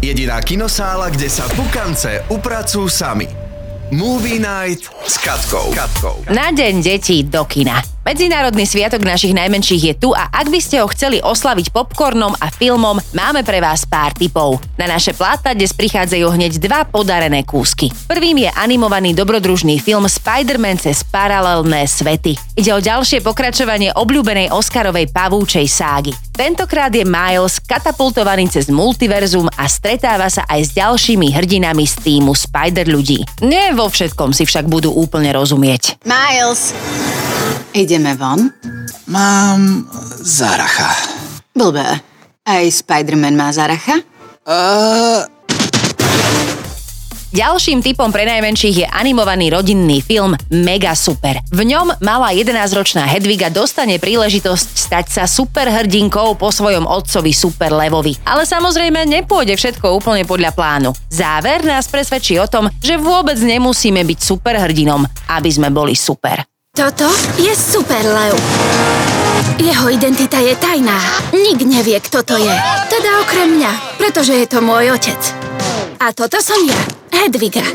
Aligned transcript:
Jediná 0.00 0.40
kinosála, 0.40 1.12
kde 1.12 1.28
sa 1.28 1.44
pukance 1.52 2.24
upracujú 2.32 2.88
sami. 2.88 3.28
Movie 3.92 4.40
Night 4.40 4.88
s 5.04 5.20
Katkou. 5.20 5.76
Katkou. 5.76 6.24
Na 6.32 6.48
deň 6.48 6.74
detí 6.80 7.20
do 7.28 7.44
kina. 7.44 7.84
Medzinárodný 8.00 8.64
sviatok 8.64 9.04
našich 9.04 9.36
najmenších 9.36 9.82
je 9.92 9.94
tu 10.00 10.16
a 10.16 10.32
ak 10.32 10.48
by 10.48 10.56
ste 10.56 10.80
ho 10.80 10.88
chceli 10.88 11.20
oslaviť 11.20 11.68
popcornom 11.68 12.32
a 12.40 12.48
filmom, 12.48 12.96
máme 13.12 13.44
pre 13.44 13.60
vás 13.60 13.84
pár 13.84 14.16
tipov. 14.16 14.56
Na 14.80 14.88
naše 14.88 15.12
pláta 15.12 15.52
dnes 15.52 15.76
prichádzajú 15.76 16.32
hneď 16.32 16.64
dva 16.64 16.88
podarené 16.88 17.44
kúsky. 17.44 17.92
Prvým 18.08 18.40
je 18.40 18.50
animovaný 18.56 19.12
dobrodružný 19.12 19.84
film 19.84 20.08
Spider-Man 20.08 20.80
cez 20.80 21.04
paralelné 21.04 21.84
svety. 21.84 22.40
Ide 22.56 22.72
o 22.72 22.80
ďalšie 22.80 23.20
pokračovanie 23.20 23.92
obľúbenej 23.92 24.48
Oscarovej 24.48 25.12
pavúčej 25.12 25.68
ságy. 25.68 26.16
Tentokrát 26.32 26.88
je 26.88 27.04
Miles 27.04 27.60
katapultovaný 27.60 28.48
cez 28.48 28.72
multiverzum 28.72 29.52
a 29.60 29.68
stretáva 29.68 30.32
sa 30.32 30.48
aj 30.48 30.60
s 30.64 30.70
ďalšími 30.72 31.36
hrdinami 31.36 31.84
z 31.84 32.00
týmu 32.00 32.32
Spider 32.32 32.88
ľudí. 32.88 33.44
Nie 33.44 33.76
vo 33.76 33.92
všetkom 33.92 34.32
si 34.32 34.48
však 34.48 34.64
budú 34.64 34.88
úplne 34.88 35.36
rozumieť. 35.36 36.00
Miles, 36.08 36.72
ideme 37.74 38.14
von? 38.14 38.50
Mám 39.06 39.86
záracha. 40.22 40.90
Blbé. 41.54 42.00
Aj 42.46 42.64
Spider-Man 42.66 43.36
má 43.36 43.52
záracha? 43.52 44.02
Uh, 44.48 45.22
Ďalším 47.30 47.78
typom 47.78 48.10
pre 48.10 48.26
najmenších 48.26 48.76
je 48.82 48.86
animovaný 48.90 49.54
rodinný 49.54 50.02
film 50.02 50.34
Mega 50.50 50.98
Super. 50.98 51.38
V 51.54 51.62
ňom 51.62 52.02
malá 52.02 52.34
11-ročná 52.34 53.06
Hedviga 53.06 53.46
dostane 53.54 54.02
príležitosť 54.02 54.68
stať 54.74 55.06
sa 55.14 55.24
superhrdinkou 55.30 56.34
po 56.34 56.50
svojom 56.50 56.90
otcovi 56.90 57.30
Super 57.30 57.70
Levovi. 57.70 58.18
Ale 58.26 58.42
samozrejme 58.42 59.06
nepôjde 59.06 59.54
všetko 59.54 59.94
úplne 59.94 60.26
podľa 60.26 60.50
plánu. 60.58 60.90
Záver 61.06 61.62
nás 61.62 61.86
presvedčí 61.86 62.34
o 62.42 62.50
tom, 62.50 62.66
že 62.82 62.98
vôbec 62.98 63.38
nemusíme 63.38 64.02
byť 64.02 64.18
superhrdinom, 64.18 65.06
aby 65.30 65.50
sme 65.54 65.70
boli 65.70 65.94
super. 65.94 66.49
Toto 66.70 67.10
je 67.34 67.50
Super 67.56 68.06
Lev. 68.06 68.38
Jeho 69.58 69.90
identita 69.90 70.38
je 70.38 70.54
tajná. 70.54 71.02
Nik 71.34 71.66
nevie, 71.66 71.98
kto 71.98 72.22
to 72.22 72.38
je. 72.38 72.54
Teda 72.86 73.10
okrem 73.26 73.58
mňa, 73.58 73.98
pretože 73.98 74.38
je 74.38 74.46
to 74.46 74.62
môj 74.62 74.94
otec. 74.94 75.18
A 75.98 76.14
toto 76.14 76.38
som 76.38 76.62
ja, 76.62 76.78
Hedviga. 77.10 77.66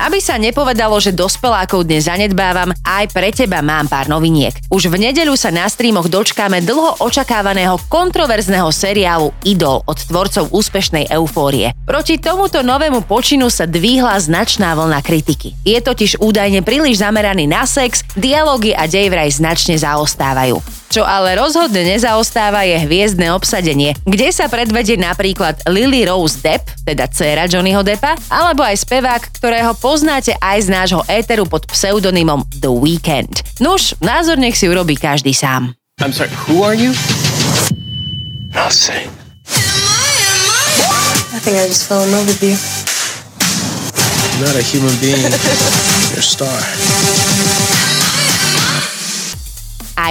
Aby 0.00 0.22
sa 0.22 0.40
nepovedalo, 0.40 0.96
že 1.02 1.12
dospelákov 1.12 1.84
dnes 1.84 2.08
zanedbávam, 2.08 2.72
aj 2.84 3.04
pre 3.12 3.28
teba 3.32 3.60
mám 3.60 3.90
pár 3.90 4.08
noviniek. 4.08 4.56
Už 4.72 4.88
v 4.88 4.96
nedeľu 5.08 5.36
sa 5.36 5.52
na 5.52 5.68
streamoch 5.68 6.08
dočkáme 6.08 6.64
dlho 6.64 7.00
očakávaného 7.04 7.76
kontroverzného 7.92 8.72
seriálu 8.72 9.36
Idol 9.44 9.84
od 9.84 9.98
tvorcov 10.00 10.48
úspešnej 10.52 11.12
eufórie. 11.12 11.76
Proti 11.84 12.16
tomuto 12.16 12.64
novému 12.64 13.04
počinu 13.04 13.52
sa 13.52 13.68
dvíhla 13.68 14.16
značná 14.18 14.72
vlna 14.72 15.04
kritiky. 15.04 15.52
Je 15.62 15.78
totiž 15.78 16.18
údajne 16.18 16.64
príliš 16.64 17.04
zameraný 17.04 17.44
na 17.44 17.68
sex, 17.68 18.02
dialógy 18.16 18.72
a 18.72 18.88
dej 18.88 19.12
vraj 19.12 19.28
značne 19.28 19.76
zaostávajú. 19.76 20.81
Čo 20.92 21.08
ale 21.08 21.40
rozhodne 21.40 21.88
nezaostáva 21.88 22.68
je 22.68 22.76
hviezdne 22.84 23.32
obsadenie, 23.32 23.96
kde 24.04 24.28
sa 24.28 24.52
predvedie 24.52 25.00
napríklad 25.00 25.64
Lily 25.64 26.04
Rose 26.04 26.36
Depp, 26.36 26.68
teda 26.84 27.08
dcéra 27.08 27.48
Johnnyho 27.48 27.80
Deppa, 27.80 28.12
alebo 28.28 28.60
aj 28.60 28.84
spevák, 28.84 29.32
ktorého 29.32 29.72
poznáte 29.80 30.36
aj 30.36 30.58
z 30.60 30.68
nášho 30.68 31.00
éteru 31.08 31.48
pod 31.48 31.64
pseudonymom 31.64 32.44
The 32.60 32.68
Weeknd. 32.68 33.64
Nuž, 33.64 33.96
názor 34.04 34.36
nech 34.36 34.52
si 34.52 34.68
urobí 34.68 35.00
každý 35.00 35.32
sám. 35.32 35.72
I'm 36.04 36.12
sorry, 36.12 36.28
who 36.44 36.60
are 36.60 36.76
you? 36.76 36.92
nothing. 38.52 39.08
I 41.32 41.38
think 41.40 41.56
I 41.56 41.66
just 41.66 41.88
fell 41.88 42.04
in 42.04 42.12
love 42.12 42.26
with 42.28 42.42
you. 42.44 42.56
You're 44.36 44.46
not 44.46 44.60
a 44.60 44.62
human 44.62 44.92
being. 45.00 45.16
You're 46.12 46.20
a 46.20 46.22
star. 46.22 47.61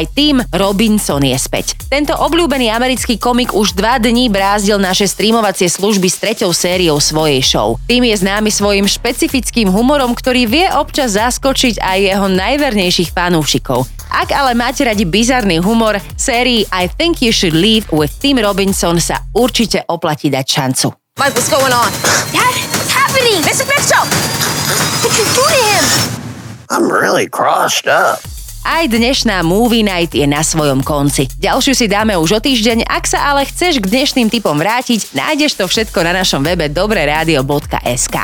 Aj 0.01 0.09
tým 0.17 0.41
Robinson 0.49 1.21
je 1.21 1.37
späť. 1.37 1.77
Tento 1.85 2.17
obľúbený 2.17 2.73
americký 2.73 3.21
komik 3.21 3.53
už 3.53 3.77
dva 3.77 4.01
dní 4.01 4.33
brázdil 4.33 4.81
naše 4.81 5.05
streamovacie 5.05 5.69
služby 5.69 6.09
s 6.09 6.17
treťou 6.17 6.49
sériou 6.57 6.97
svojej 6.97 7.37
show. 7.45 7.77
Tým 7.85 8.09
je 8.09 8.17
známy 8.17 8.49
svojim 8.49 8.89
špecifickým 8.89 9.69
humorom, 9.69 10.17
ktorý 10.17 10.49
vie 10.49 10.65
občas 10.73 11.13
zaskočiť 11.13 11.77
aj 11.77 11.97
jeho 12.01 12.27
najvernejších 12.33 13.13
fanúšikov. 13.13 13.85
Ak 14.09 14.33
ale 14.33 14.57
máte 14.57 14.81
radi 14.89 15.05
bizarný 15.05 15.61
humor, 15.61 16.01
sérii 16.17 16.65
I 16.73 16.89
Think 16.89 17.21
You 17.21 17.29
Should 17.29 17.53
Leave 17.53 17.85
with 17.93 18.09
Tim 18.17 18.41
Robinson 18.41 18.97
sa 18.97 19.21
určite 19.37 19.85
oplatí 19.85 20.33
dať 20.33 20.45
šancu. 20.49 20.97
Mike, 21.21 21.37
what's 21.37 21.45
going 21.45 21.69
on? 21.69 21.93
Dad, 22.33 22.57
what's 22.73 22.89
happening? 22.89 23.37
Mr. 23.45 23.69
Petro! 23.69 24.01
What'd 25.05 25.13
you 25.13 25.29
do 25.29 25.45
to 25.45 25.61
him? 25.61 25.85
I'm 26.73 26.89
really 26.89 27.29
crossed 27.29 27.85
up. 27.85 28.30
Aj 28.61 28.85
dnešná 28.85 29.41
Movie 29.41 29.81
Night 29.81 30.13
je 30.13 30.21
na 30.29 30.45
svojom 30.45 30.85
konci. 30.85 31.25
Ďalšiu 31.41 31.73
si 31.73 31.89
dáme 31.89 32.13
už 32.13 32.37
o 32.37 32.39
týždeň, 32.45 32.85
ak 32.85 33.09
sa 33.09 33.33
ale 33.33 33.49
chceš 33.49 33.81
k 33.81 33.89
dnešným 33.89 34.29
typom 34.29 34.53
vrátiť, 34.53 35.17
nájdeš 35.17 35.57
to 35.57 35.65
všetko 35.65 35.97
na 36.05 36.21
našom 36.21 36.45
webe 36.45 36.69
dobreradio.sk. 36.69 38.17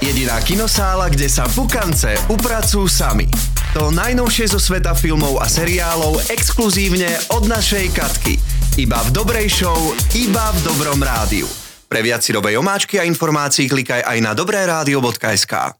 Jediná 0.00 0.40
kinosála, 0.40 1.12
kde 1.12 1.28
sa 1.28 1.44
pukance 1.44 2.08
upracujú 2.32 2.88
sami. 2.88 3.28
To 3.76 3.92
najnovšie 3.92 4.48
zo 4.48 4.56
sveta 4.56 4.96
filmov 4.96 5.36
a 5.36 5.44
seriálov 5.44 6.32
exkluzívne 6.32 7.12
od 7.36 7.44
našej 7.44 7.92
Katky. 7.92 8.40
Iba 8.80 9.04
v 9.12 9.12
dobrej 9.12 9.52
show, 9.52 9.76
iba 10.16 10.56
v 10.56 10.58
dobrom 10.64 11.04
rádiu. 11.04 11.44
Pre 11.84 12.00
viac 12.00 12.24
si 12.24 12.32
omáčky 12.32 12.96
a 12.96 13.04
informácií 13.04 13.68
klikaj 13.68 14.08
aj 14.08 14.18
na 14.24 14.32
dobreradio.sk. 14.32 15.79